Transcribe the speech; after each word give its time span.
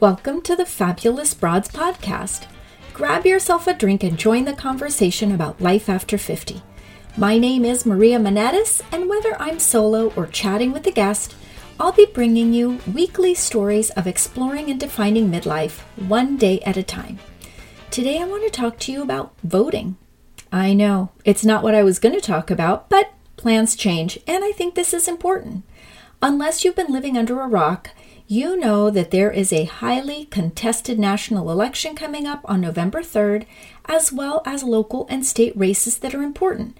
Welcome 0.00 0.42
to 0.42 0.56
the 0.56 0.66
Fabulous 0.66 1.34
Broads 1.34 1.68
podcast. 1.68 2.48
Grab 2.92 3.24
yourself 3.24 3.68
a 3.68 3.72
drink 3.72 4.02
and 4.02 4.18
join 4.18 4.44
the 4.44 4.52
conversation 4.52 5.30
about 5.30 5.60
life 5.60 5.88
after 5.88 6.18
50. 6.18 6.60
My 7.16 7.38
name 7.38 7.64
is 7.64 7.86
Maria 7.86 8.18
Manetis, 8.18 8.82
and 8.90 9.08
whether 9.08 9.40
I'm 9.40 9.60
solo 9.60 10.12
or 10.16 10.26
chatting 10.26 10.72
with 10.72 10.84
a 10.88 10.90
guest, 10.90 11.36
I'll 11.78 11.92
be 11.92 12.06
bringing 12.06 12.52
you 12.52 12.80
weekly 12.92 13.34
stories 13.34 13.90
of 13.90 14.08
exploring 14.08 14.68
and 14.68 14.80
defining 14.80 15.30
midlife 15.30 15.78
one 16.08 16.36
day 16.36 16.58
at 16.62 16.76
a 16.76 16.82
time. 16.82 17.20
Today, 17.92 18.20
I 18.20 18.24
want 18.24 18.42
to 18.42 18.50
talk 18.50 18.80
to 18.80 18.92
you 18.92 19.00
about 19.00 19.32
voting. 19.44 19.96
I 20.50 20.74
know 20.74 21.12
it's 21.24 21.44
not 21.44 21.62
what 21.62 21.76
I 21.76 21.84
was 21.84 22.00
going 22.00 22.16
to 22.16 22.20
talk 22.20 22.50
about, 22.50 22.90
but 22.90 23.12
plans 23.36 23.76
change, 23.76 24.18
and 24.26 24.42
I 24.44 24.50
think 24.50 24.74
this 24.74 24.92
is 24.92 25.06
important. 25.06 25.62
Unless 26.20 26.64
you've 26.64 26.74
been 26.74 26.92
living 26.92 27.16
under 27.16 27.40
a 27.40 27.46
rock, 27.46 27.90
you 28.26 28.56
know 28.56 28.90
that 28.90 29.10
there 29.10 29.30
is 29.30 29.52
a 29.52 29.64
highly 29.64 30.24
contested 30.26 30.98
national 30.98 31.50
election 31.50 31.94
coming 31.94 32.26
up 32.26 32.40
on 32.44 32.60
November 32.60 33.02
3rd, 33.02 33.44
as 33.86 34.12
well 34.12 34.42
as 34.46 34.62
local 34.62 35.06
and 35.10 35.26
state 35.26 35.56
races 35.56 35.98
that 35.98 36.14
are 36.14 36.22
important. 36.22 36.76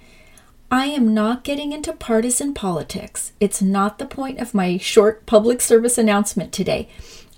I 0.71 0.87
am 0.87 1.13
not 1.13 1.45
getting 1.45 1.73
into 1.73 1.93
partisan 1.93 2.55
politics. 2.55 3.33
It's 3.41 3.61
not 3.61 3.99
the 3.99 4.07
point 4.07 4.39
of 4.41 4.55
my 4.55 4.79
short 4.79 5.27
public 5.27 5.61
service 5.61 5.99
announcement 5.99 6.53
today. 6.53 6.89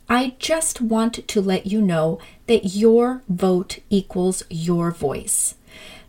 I 0.08 0.36
just 0.38 0.80
want 0.80 1.26
to 1.26 1.40
let 1.40 1.66
you 1.66 1.82
know 1.82 2.20
that 2.46 2.76
your 2.76 3.22
vote 3.28 3.80
equals 3.90 4.44
your 4.48 4.92
voice. 4.92 5.56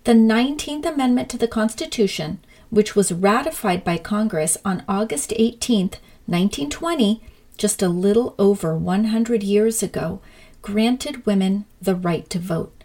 The 0.03 0.13
19th 0.13 0.85
Amendment 0.85 1.29
to 1.31 1.37
the 1.37 1.47
Constitution, 1.47 2.39
which 2.69 2.95
was 2.95 3.11
ratified 3.11 3.83
by 3.83 3.97
Congress 3.97 4.55
on 4.63 4.83
August 4.87 5.33
18, 5.35 5.89
1920, 6.27 7.21
just 7.57 7.81
a 7.81 7.89
little 7.89 8.35
over 8.37 8.77
100 8.77 9.43
years 9.43 9.81
ago, 9.81 10.21
granted 10.61 11.25
women 11.25 11.65
the 11.81 11.95
right 11.95 12.29
to 12.29 12.39
vote. 12.39 12.83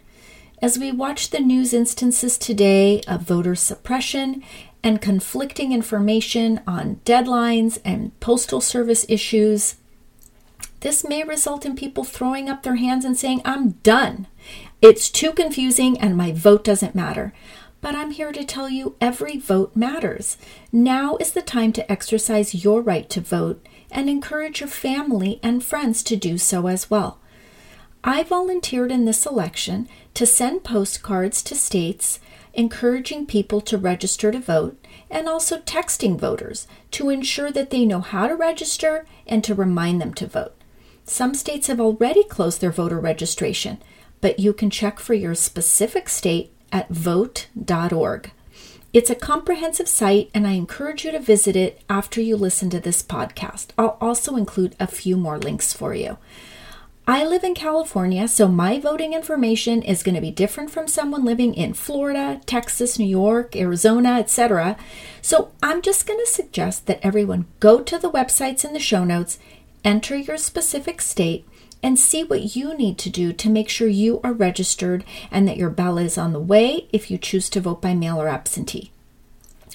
As 0.61 0.79
we 0.79 0.91
watch 0.91 1.29
the 1.29 1.39
news 1.39 1.73
instances 1.73 2.37
today 2.37 3.01
of 3.07 3.21
voter 3.21 3.55
suppression 3.55 4.43
and 4.81 5.01
conflicting 5.01 5.71
information 5.71 6.61
on 6.65 7.01
deadlines 7.05 7.79
and 7.83 8.17
postal 8.19 8.61
service 8.61 9.05
issues, 9.09 9.75
this 10.79 11.03
may 11.03 11.23
result 11.23 11.65
in 11.65 11.75
people 11.75 12.03
throwing 12.03 12.49
up 12.49 12.63
their 12.63 12.75
hands 12.75 13.05
and 13.05 13.17
saying, 13.17 13.41
I'm 13.45 13.71
done. 13.83 14.27
It's 14.81 15.09
too 15.09 15.31
confusing 15.31 15.99
and 15.99 16.17
my 16.17 16.31
vote 16.31 16.63
doesn't 16.63 16.95
matter. 16.95 17.33
But 17.79 17.95
I'm 17.95 18.11
here 18.11 18.31
to 18.31 18.45
tell 18.45 18.69
you 18.69 18.95
every 19.01 19.37
vote 19.37 19.75
matters. 19.75 20.37
Now 20.71 21.17
is 21.17 21.33
the 21.33 21.41
time 21.41 21.73
to 21.73 21.91
exercise 21.91 22.63
your 22.63 22.81
right 22.81 23.09
to 23.09 23.19
vote 23.19 23.65
and 23.93 24.09
encourage 24.09 24.59
your 24.59 24.69
family 24.69 25.39
and 25.41 25.63
friends 25.63 26.03
to 26.03 26.15
do 26.15 26.37
so 26.37 26.67
as 26.67 26.89
well. 26.89 27.19
I 28.03 28.23
volunteered 28.23 28.91
in 28.91 29.05
this 29.05 29.25
election 29.25 29.87
to 30.15 30.25
send 30.25 30.65
postcards 30.65 31.41
to 31.43 31.55
states 31.55 32.19
encouraging 32.53 33.25
people 33.25 33.61
to 33.61 33.77
register 33.77 34.31
to 34.31 34.39
vote 34.39 34.77
and 35.09 35.27
also 35.27 35.59
texting 35.59 36.19
voters 36.19 36.67
to 36.91 37.09
ensure 37.09 37.51
that 37.51 37.69
they 37.69 37.85
know 37.85 38.01
how 38.01 38.27
to 38.27 38.35
register 38.35 39.05
and 39.25 39.43
to 39.43 39.55
remind 39.55 40.01
them 40.01 40.13
to 40.15 40.27
vote. 40.27 40.55
Some 41.05 41.33
states 41.33 41.67
have 41.67 41.79
already 41.79 42.23
closed 42.23 42.61
their 42.61 42.71
voter 42.71 42.99
registration, 42.99 43.81
but 44.21 44.39
you 44.39 44.53
can 44.53 44.69
check 44.69 44.99
for 44.99 45.13
your 45.13 45.35
specific 45.35 46.09
state 46.09 46.51
at 46.71 46.89
vote.org. 46.89 48.31
It's 48.93 49.09
a 49.09 49.15
comprehensive 49.15 49.87
site, 49.87 50.29
and 50.35 50.45
I 50.45 50.51
encourage 50.51 51.03
you 51.03 51.11
to 51.13 51.19
visit 51.19 51.55
it 51.55 51.81
after 51.89 52.21
you 52.21 52.37
listen 52.37 52.69
to 52.69 52.79
this 52.79 53.01
podcast. 53.01 53.69
I'll 53.75 53.97
also 53.99 54.35
include 54.35 54.75
a 54.79 54.85
few 54.85 55.17
more 55.17 55.39
links 55.39 55.73
for 55.73 55.95
you. 55.95 56.19
I 57.07 57.25
live 57.25 57.43
in 57.43 57.55
California, 57.55 58.27
so 58.27 58.47
my 58.47 58.79
voting 58.79 59.13
information 59.13 59.81
is 59.81 60.03
going 60.03 60.13
to 60.13 60.21
be 60.21 60.29
different 60.29 60.69
from 60.69 60.87
someone 60.87 61.25
living 61.25 61.55
in 61.55 61.73
Florida, 61.73 62.39
Texas, 62.45 62.99
New 62.99 63.07
York, 63.07 63.55
Arizona, 63.55 64.19
etc. 64.19 64.77
So 65.23 65.51
I'm 65.63 65.81
just 65.81 66.05
going 66.05 66.19
to 66.19 66.31
suggest 66.31 66.85
that 66.85 67.03
everyone 67.03 67.47
go 67.59 67.81
to 67.81 67.97
the 67.97 68.11
websites 68.11 68.63
in 68.63 68.73
the 68.73 68.79
show 68.79 69.03
notes, 69.03 69.39
enter 69.83 70.15
your 70.15 70.37
specific 70.37 71.01
state, 71.01 71.47
and 71.83 71.99
see 71.99 72.23
what 72.23 72.55
you 72.55 72.75
need 72.75 72.97
to 72.99 73.09
do 73.09 73.33
to 73.33 73.49
make 73.49 73.69
sure 73.69 73.87
you 73.87 74.21
are 74.23 74.33
registered 74.33 75.03
and 75.29 75.47
that 75.47 75.57
your 75.57 75.69
ballot 75.69 76.05
is 76.05 76.17
on 76.17 76.33
the 76.33 76.39
way 76.39 76.87
if 76.93 77.11
you 77.11 77.17
choose 77.17 77.49
to 77.49 77.61
vote 77.61 77.81
by 77.81 77.93
mail 77.93 78.19
or 78.19 78.29
absentee. 78.29 78.91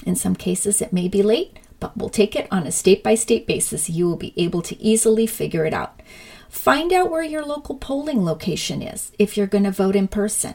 In 0.06 0.16
some 0.16 0.34
cases, 0.34 0.80
it 0.80 0.92
may 0.92 1.06
be 1.06 1.22
late, 1.22 1.58
but 1.80 1.96
we'll 1.96 2.08
take 2.08 2.34
it 2.34 2.48
on 2.50 2.66
a 2.66 2.72
state 2.72 3.04
by 3.04 3.14
state 3.14 3.46
basis. 3.46 3.90
You 3.90 4.06
will 4.06 4.16
be 4.16 4.32
able 4.36 4.62
to 4.62 4.80
easily 4.82 5.26
figure 5.26 5.66
it 5.66 5.74
out. 5.74 6.00
Find 6.48 6.92
out 6.92 7.10
where 7.10 7.22
your 7.22 7.44
local 7.44 7.76
polling 7.76 8.24
location 8.24 8.80
is 8.80 9.12
if 9.18 9.36
you're 9.36 9.46
going 9.46 9.64
to 9.64 9.70
vote 9.70 9.94
in 9.94 10.08
person. 10.08 10.54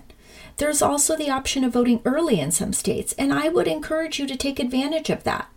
There's 0.57 0.81
also 0.81 1.15
the 1.15 1.29
option 1.29 1.63
of 1.63 1.73
voting 1.73 2.01
early 2.05 2.39
in 2.39 2.51
some 2.51 2.73
states, 2.73 3.13
and 3.13 3.33
I 3.33 3.49
would 3.49 3.67
encourage 3.67 4.19
you 4.19 4.27
to 4.27 4.35
take 4.35 4.59
advantage 4.59 5.09
of 5.09 5.23
that. 5.23 5.49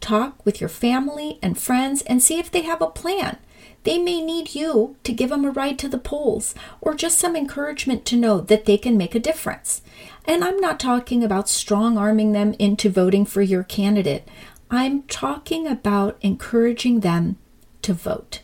Talk 0.00 0.44
with 0.44 0.60
your 0.60 0.68
family 0.68 1.38
and 1.42 1.58
friends 1.58 2.02
and 2.02 2.22
see 2.22 2.38
if 2.38 2.50
they 2.50 2.62
have 2.62 2.80
a 2.80 2.86
plan. 2.86 3.38
They 3.84 3.98
may 3.98 4.20
need 4.20 4.54
you 4.54 4.96
to 5.04 5.12
give 5.12 5.30
them 5.30 5.44
a 5.44 5.50
ride 5.50 5.78
to 5.78 5.88
the 5.88 5.98
polls 5.98 6.54
or 6.80 6.94
just 6.94 7.18
some 7.18 7.36
encouragement 7.36 8.04
to 8.06 8.16
know 8.16 8.40
that 8.40 8.64
they 8.64 8.76
can 8.76 8.96
make 8.96 9.14
a 9.14 9.20
difference. 9.20 9.80
And 10.24 10.42
I'm 10.42 10.60
not 10.60 10.80
talking 10.80 11.22
about 11.22 11.48
strong 11.48 11.96
arming 11.96 12.32
them 12.32 12.54
into 12.58 12.90
voting 12.90 13.24
for 13.24 13.42
your 13.42 13.62
candidate. 13.62 14.28
I'm 14.70 15.04
talking 15.04 15.68
about 15.68 16.18
encouraging 16.20 17.00
them 17.00 17.36
to 17.82 17.92
vote. 17.92 18.42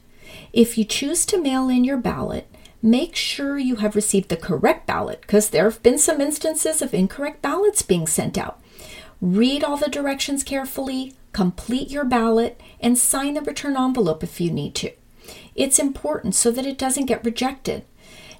If 0.52 0.78
you 0.78 0.84
choose 0.84 1.26
to 1.26 1.42
mail 1.42 1.68
in 1.68 1.82
your 1.82 1.96
ballot, 1.96 2.46
make 2.80 3.16
sure 3.16 3.58
you 3.58 3.76
have 3.76 3.96
received 3.96 4.28
the 4.28 4.36
correct 4.36 4.86
ballot 4.86 5.22
because 5.22 5.50
there 5.50 5.64
have 5.64 5.82
been 5.82 5.98
some 5.98 6.20
instances 6.20 6.82
of 6.82 6.94
incorrect 6.94 7.42
ballots 7.42 7.82
being 7.82 8.06
sent 8.06 8.38
out. 8.38 8.60
Read 9.20 9.64
all 9.64 9.76
the 9.76 9.90
directions 9.90 10.44
carefully, 10.44 11.14
complete 11.32 11.90
your 11.90 12.04
ballot, 12.04 12.60
and 12.80 12.98
sign 12.98 13.34
the 13.34 13.40
return 13.40 13.76
envelope 13.76 14.22
if 14.22 14.40
you 14.40 14.50
need 14.50 14.74
to. 14.76 14.92
It's 15.54 15.78
important 15.78 16.34
so 16.34 16.50
that 16.50 16.66
it 16.66 16.78
doesn't 16.78 17.06
get 17.06 17.24
rejected. 17.24 17.84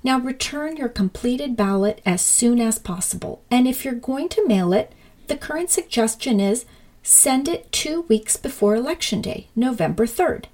Now, 0.04 0.18
return 0.18 0.76
your 0.76 0.88
completed 0.88 1.56
ballot 1.56 2.00
as 2.04 2.20
soon 2.22 2.60
as 2.60 2.78
possible. 2.78 3.42
And 3.50 3.68
if 3.68 3.84
you're 3.84 3.94
going 3.94 4.28
to 4.30 4.46
mail 4.46 4.72
it, 4.72 4.92
the 5.28 5.36
current 5.36 5.70
suggestion 5.70 6.40
is 6.40 6.64
send 7.02 7.48
it 7.48 7.70
two 7.70 8.02
weeks 8.02 8.36
before 8.36 8.74
Election 8.74 9.20
Day, 9.20 9.46
November 9.54 10.06
3rd. 10.06 10.46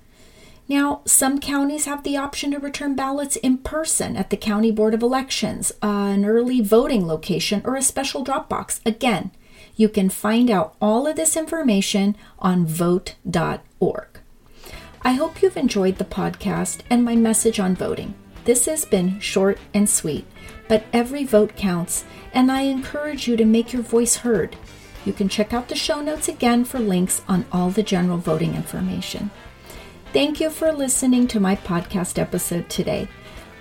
Now, 0.69 1.01
some 1.07 1.41
counties 1.41 1.87
have 1.87 2.03
the 2.03 2.19
option 2.19 2.51
to 2.51 2.59
return 2.59 2.95
ballots 2.95 3.37
in 3.37 3.59
person 3.59 4.19
at 4.19 4.29
the 4.29 4.37
County 4.37 4.71
Board 4.71 4.93
of 4.93 5.03
Elections, 5.03 5.73
uh, 5.83 5.87
an 5.87 6.27
early 6.27 6.61
voting 6.61 7.07
location, 7.07 7.63
or 7.65 7.75
a 7.75 7.83
special 7.83 8.23
drop 8.23 8.51
box. 8.51 8.83
Again, 8.85 9.31
you 9.79 9.89
can 9.89 10.11
find 10.11 10.51
out 10.51 10.75
all 10.83 11.07
of 11.07 11.17
this 11.17 11.37
information 11.37 12.17
on 12.41 12.67
vote.org. 12.67 14.09
I 15.03 15.13
hope 15.13 15.41
you've 15.41 15.57
enjoyed 15.57 15.97
the 15.97 16.05
podcast 16.05 16.81
and 16.91 17.05
my 17.05 17.15
message 17.15 17.61
on 17.61 17.77
voting. 17.77 18.15
This 18.45 18.67
has 18.67 18.85
been 18.85 19.21
short 19.21 19.59
and 19.73 19.89
sweet, 19.89 20.27
but 20.67 20.85
every 20.93 21.25
vote 21.25 21.55
counts, 21.57 22.05
and 22.35 22.51
I 22.51 22.63
encourage 22.63 23.29
you 23.29 23.37
to 23.37 23.45
make 23.45 23.73
your 23.73 23.83
voice 23.83 24.17
heard. 24.17 24.57
You 25.05 25.13
can 25.13 25.29
check 25.29 25.53
out 25.53 25.69
the 25.69 25.77
show 25.77 26.01
notes 26.01 26.29
again 26.29 26.65
for 26.65 26.81
links 26.81 27.23
on 27.29 27.47
all 27.53 27.71
the 27.71 27.85
general 27.85 28.19
voting 28.19 28.57
information. 28.57 29.31
Thank 30.13 30.41
you 30.41 30.51
for 30.51 30.73
listening 30.73 31.29
to 31.29 31.41
my 31.41 31.55
podcast 31.55 32.19
episode 32.19 32.69
today. 32.69 33.07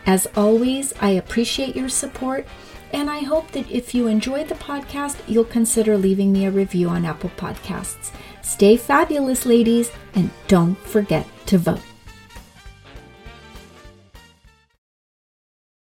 As 0.07 0.25
always, 0.35 0.93
I 0.99 1.11
appreciate 1.11 1.75
your 1.75 1.89
support, 1.89 2.47
and 2.93 3.09
I 3.09 3.19
hope 3.19 3.51
that 3.51 3.69
if 3.69 3.93
you 3.93 4.07
enjoyed 4.07 4.47
the 4.47 4.55
podcast, 4.55 5.17
you'll 5.27 5.45
consider 5.45 5.97
leaving 5.97 6.31
me 6.31 6.45
a 6.45 6.51
review 6.51 6.89
on 6.89 7.05
Apple 7.05 7.31
Podcasts. 7.37 8.11
Stay 8.41 8.77
fabulous, 8.77 9.45
ladies, 9.45 9.91
and 10.15 10.29
don't 10.47 10.77
forget 10.77 11.27
to 11.47 11.57
vote. 11.57 11.81